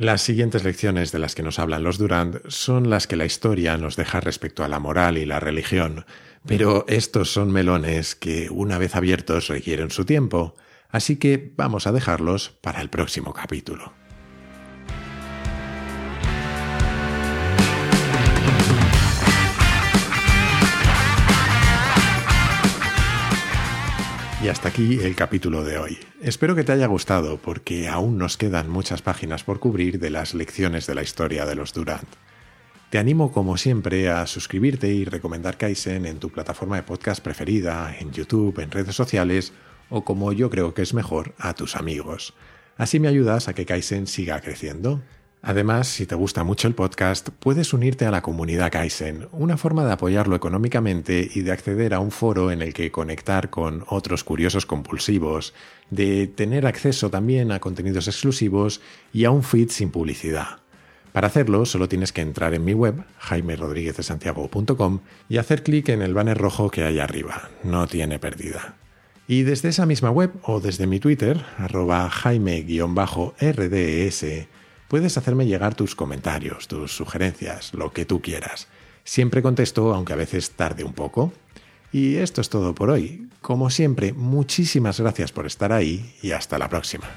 Las 0.00 0.22
siguientes 0.22 0.64
lecciones 0.64 1.12
de 1.12 1.18
las 1.18 1.34
que 1.34 1.42
nos 1.42 1.58
hablan 1.58 1.82
los 1.82 1.98
Durand 1.98 2.40
son 2.48 2.88
las 2.88 3.06
que 3.06 3.16
la 3.16 3.26
historia 3.26 3.76
nos 3.76 3.96
deja 3.96 4.18
respecto 4.18 4.64
a 4.64 4.68
la 4.68 4.78
moral 4.78 5.18
y 5.18 5.26
la 5.26 5.40
religión, 5.40 6.06
pero 6.46 6.86
estos 6.88 7.30
son 7.30 7.52
melones 7.52 8.14
que, 8.14 8.48
una 8.48 8.78
vez 8.78 8.96
abiertos, 8.96 9.48
requieren 9.48 9.90
su 9.90 10.06
tiempo, 10.06 10.56
así 10.88 11.16
que 11.16 11.52
vamos 11.54 11.86
a 11.86 11.92
dejarlos 11.92 12.48
para 12.62 12.80
el 12.80 12.88
próximo 12.88 13.34
capítulo. 13.34 13.99
Y 24.42 24.48
hasta 24.48 24.70
aquí 24.70 24.98
el 25.02 25.14
capítulo 25.14 25.64
de 25.64 25.76
hoy. 25.76 25.98
Espero 26.22 26.54
que 26.54 26.64
te 26.64 26.72
haya 26.72 26.86
gustado 26.86 27.36
porque 27.36 27.88
aún 27.88 28.16
nos 28.16 28.38
quedan 28.38 28.70
muchas 28.70 29.02
páginas 29.02 29.44
por 29.44 29.60
cubrir 29.60 29.98
de 29.98 30.08
las 30.08 30.32
lecciones 30.32 30.86
de 30.86 30.94
la 30.94 31.02
historia 31.02 31.44
de 31.44 31.54
los 31.54 31.74
Durant. 31.74 32.08
Te 32.88 32.96
animo 32.96 33.32
como 33.32 33.58
siempre 33.58 34.08
a 34.08 34.26
suscribirte 34.26 34.88
y 34.88 35.04
recomendar 35.04 35.58
Kaizen 35.58 36.06
en 36.06 36.18
tu 36.18 36.30
plataforma 36.30 36.76
de 36.76 36.84
podcast 36.84 37.22
preferida, 37.22 37.94
en 38.00 38.12
YouTube, 38.12 38.60
en 38.60 38.70
redes 38.70 38.96
sociales 38.96 39.52
o 39.90 40.06
como 40.06 40.32
yo 40.32 40.48
creo 40.48 40.72
que 40.72 40.82
es 40.82 40.94
mejor, 40.94 41.34
a 41.38 41.52
tus 41.52 41.76
amigos. 41.76 42.32
Así 42.78 42.98
me 42.98 43.08
ayudas 43.08 43.46
a 43.46 43.52
que 43.52 43.66
Kaizen 43.66 44.06
siga 44.06 44.40
creciendo. 44.40 45.02
Además, 45.42 45.88
si 45.88 46.04
te 46.04 46.14
gusta 46.14 46.44
mucho 46.44 46.68
el 46.68 46.74
podcast, 46.74 47.30
puedes 47.30 47.72
unirte 47.72 48.04
a 48.04 48.10
la 48.10 48.20
comunidad 48.20 48.70
Kaizen, 48.70 49.26
una 49.32 49.56
forma 49.56 49.86
de 49.86 49.92
apoyarlo 49.92 50.36
económicamente 50.36 51.30
y 51.34 51.40
de 51.40 51.52
acceder 51.52 51.94
a 51.94 52.00
un 52.00 52.10
foro 52.10 52.50
en 52.50 52.60
el 52.60 52.74
que 52.74 52.90
conectar 52.90 53.48
con 53.48 53.84
otros 53.88 54.22
curiosos 54.22 54.66
compulsivos, 54.66 55.54
de 55.88 56.26
tener 56.26 56.66
acceso 56.66 57.08
también 57.08 57.52
a 57.52 57.58
contenidos 57.58 58.06
exclusivos 58.06 58.82
y 59.14 59.24
a 59.24 59.30
un 59.30 59.42
feed 59.42 59.70
sin 59.70 59.90
publicidad. 59.90 60.58
Para 61.12 61.28
hacerlo, 61.28 61.64
solo 61.64 61.88
tienes 61.88 62.12
que 62.12 62.20
entrar 62.20 62.52
en 62.52 62.64
mi 62.64 62.74
web, 62.74 63.02
jaimerodríguezdesantiago.com, 63.18 65.00
y 65.28 65.38
hacer 65.38 65.62
clic 65.62 65.88
en 65.88 66.02
el 66.02 66.12
banner 66.12 66.36
rojo 66.36 66.70
que 66.70 66.84
hay 66.84 66.98
arriba. 66.98 67.48
No 67.64 67.86
tiene 67.86 68.18
pérdida. 68.18 68.76
Y 69.26 69.42
desde 69.44 69.70
esa 69.70 69.86
misma 69.86 70.10
web 70.10 70.32
o 70.42 70.60
desde 70.60 70.86
mi 70.86 71.00
Twitter, 71.00 71.42
arroba 71.56 72.10
jaime-rds, 72.10 72.66
puedes 74.90 75.16
hacerme 75.16 75.46
llegar 75.46 75.76
tus 75.76 75.94
comentarios, 75.94 76.66
tus 76.66 76.90
sugerencias, 76.90 77.72
lo 77.74 77.92
que 77.92 78.04
tú 78.04 78.20
quieras. 78.20 78.66
Siempre 79.04 79.40
contesto, 79.40 79.94
aunque 79.94 80.14
a 80.14 80.16
veces 80.16 80.50
tarde 80.50 80.82
un 80.82 80.94
poco. 80.94 81.32
Y 81.92 82.16
esto 82.16 82.40
es 82.40 82.50
todo 82.50 82.74
por 82.74 82.90
hoy. 82.90 83.28
Como 83.40 83.70
siempre, 83.70 84.12
muchísimas 84.12 84.98
gracias 84.98 85.30
por 85.30 85.46
estar 85.46 85.72
ahí 85.72 86.16
y 86.22 86.32
hasta 86.32 86.58
la 86.58 86.68
próxima. 86.68 87.08